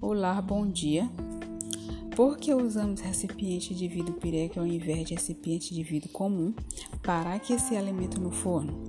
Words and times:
Olá, 0.00 0.42
bom 0.42 0.66
dia. 0.66 1.08
Por 2.16 2.36
que 2.36 2.52
usamos 2.52 3.00
recipiente 3.00 3.74
de 3.74 3.88
vidro 3.88 4.14
pirex 4.14 4.58
ao 4.58 4.66
invés 4.66 5.06
de 5.06 5.14
recipiente 5.14 5.74
de 5.74 5.82
vidro 5.82 6.08
comum 6.10 6.52
para 7.02 7.34
aquecer 7.34 7.78
alimento 7.78 8.20
no 8.20 8.30
forno? 8.30 8.84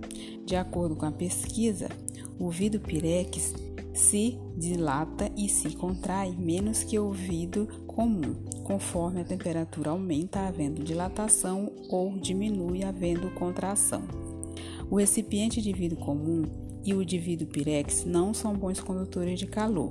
De 0.46 0.56
acordo 0.56 0.96
com 0.96 1.06
a 1.06 1.12
pesquisa, 1.12 1.90
o 2.40 2.50
vidro 2.50 2.79
pirex 2.79 3.54
se 3.94 4.40
dilata 4.58 5.31
e 5.38 5.47
se 5.47 5.76
contrai 5.76 6.36
menos 6.36 6.83
que 6.83 6.97
o 6.97 7.12
vidro 7.12 7.68
comum, 7.88 8.36
conforme 8.63 9.22
a 9.22 9.26
temperatura 9.26 9.92
aumenta 9.92 10.47
havendo 10.47 10.83
dilatação 10.83 11.72
ou 11.90 12.18
diminui 12.18 12.83
havendo 12.83 13.29
contração. 13.31 14.02
O 14.92 14.97
recipiente 14.97 15.62
de 15.62 15.71
vidro 15.71 15.97
comum 15.97 16.44
e 16.84 16.94
o 16.94 17.05
de 17.05 17.17
vidro 17.17 17.48
pirex 17.48 18.03
não 18.03 18.34
são 18.34 18.53
bons 18.53 18.81
condutores 18.81 19.39
de 19.39 19.47
calor. 19.47 19.89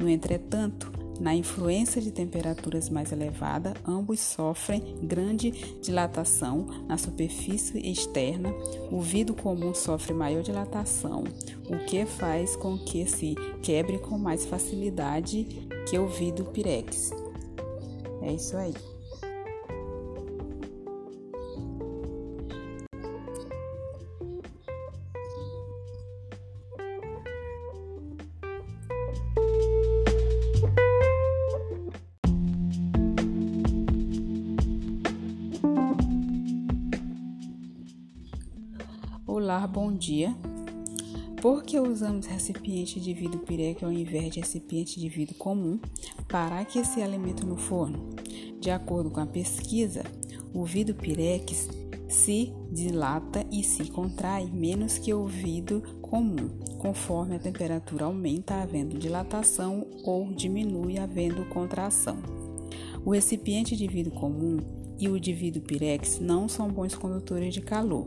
No 0.00 0.08
entretanto, 0.08 0.90
na 1.20 1.32
influência 1.32 2.02
de 2.02 2.10
temperaturas 2.10 2.90
mais 2.90 3.12
elevadas, 3.12 3.74
ambos 3.86 4.18
sofrem 4.18 4.96
grande 5.00 5.52
dilatação 5.80 6.66
na 6.88 6.98
superfície 6.98 7.78
externa. 7.88 8.52
O 8.90 9.00
vidro 9.00 9.32
comum 9.32 9.72
sofre 9.72 10.12
maior 10.12 10.42
dilatação, 10.42 11.22
o 11.70 11.84
que 11.86 12.04
faz 12.04 12.56
com 12.56 12.76
que 12.76 13.06
se 13.06 13.36
quebre 13.62 14.00
com 14.00 14.18
mais 14.18 14.44
facilidade 14.44 15.44
que 15.88 15.96
o 15.96 16.08
vidro 16.08 16.46
pirex. 16.46 17.12
É 18.22 18.32
isso 18.32 18.56
aí. 18.56 18.74
Olá, 39.28 39.66
bom 39.66 39.92
dia. 39.92 40.36
Por 41.42 41.64
que 41.64 41.80
usamos 41.80 42.26
recipiente 42.26 43.00
de 43.00 43.12
vidro 43.12 43.40
pirex 43.40 43.82
ao 43.82 43.90
invés 43.92 44.32
de 44.32 44.38
recipiente 44.38 45.00
de 45.00 45.08
vidro 45.08 45.34
comum 45.34 45.80
para 46.28 46.60
aquecer 46.60 47.02
alimento 47.02 47.44
no 47.44 47.56
forno? 47.56 48.10
De 48.60 48.70
acordo 48.70 49.10
com 49.10 49.18
a 49.18 49.26
pesquisa, 49.26 50.04
o 50.54 50.64
vidro 50.64 50.94
pirex 50.94 51.68
se 52.08 52.52
dilata 52.70 53.44
e 53.50 53.64
se 53.64 53.90
contrai 53.90 54.48
menos 54.48 54.96
que 54.96 55.12
o 55.12 55.26
vidro 55.26 55.82
comum, 56.00 56.48
conforme 56.78 57.34
a 57.34 57.40
temperatura 57.40 58.04
aumenta 58.04 58.62
havendo 58.62 58.96
dilatação 58.96 59.88
ou 60.04 60.32
diminui 60.32 60.98
havendo 60.98 61.44
contração. 61.46 62.18
O 63.04 63.10
recipiente 63.10 63.76
de 63.76 63.88
vidro 63.88 64.12
comum 64.12 64.58
e 65.00 65.08
o 65.08 65.18
de 65.18 65.32
vidro 65.32 65.62
pirex 65.62 66.20
não 66.20 66.48
são 66.48 66.68
bons 66.68 66.94
condutores 66.94 67.52
de 67.52 67.60
calor. 67.60 68.06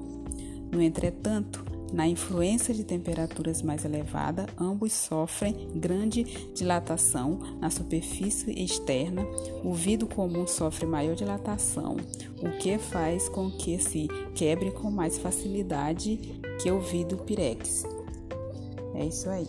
No 0.72 0.82
entretanto, 0.82 1.64
na 1.92 2.08
influência 2.08 2.74
de 2.74 2.84
temperaturas 2.84 3.62
mais 3.62 3.84
elevadas, 3.84 4.46
ambos 4.58 4.94
sofrem 4.94 5.70
grande 5.76 6.24
dilatação 6.54 7.40
na 7.60 7.70
superfície 7.70 8.52
externa. 8.52 9.26
O 9.64 9.74
vidro 9.74 10.08
comum 10.08 10.46
sofre 10.46 10.86
maior 10.86 11.16
dilatação, 11.16 11.98
o 12.42 12.58
que 12.60 12.78
faz 12.78 13.28
com 13.28 13.50
que 13.50 13.80
se 13.80 14.08
quebre 14.36 14.72
com 14.72 14.92
mais 14.92 15.18
facilidade 15.18 16.18
que 16.62 16.72
o 16.72 16.80
vidro 16.80 17.18
pirex. 17.18 17.84
É 18.94 19.06
isso 19.06 19.30
aí. 19.30 19.48